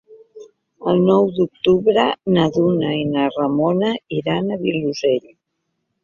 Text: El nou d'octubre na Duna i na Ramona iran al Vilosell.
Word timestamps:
El 0.91 1.01
nou 1.09 1.27
d'octubre 1.39 2.05
na 2.37 2.45
Duna 2.55 2.93
i 3.01 3.03
na 3.09 3.25
Ramona 3.35 3.91
iran 4.21 4.49
al 4.57 4.63
Vilosell. 4.63 5.29